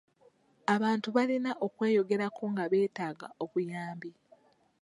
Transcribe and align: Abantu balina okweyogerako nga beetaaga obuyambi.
Abantu 0.75 1.07
balina 1.15 1.51
okweyogerako 1.65 2.43
nga 2.51 2.65
beetaaga 2.71 3.27
obuyambi. 3.43 4.11